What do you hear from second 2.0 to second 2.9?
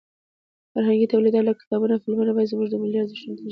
فلمونه باید زموږ د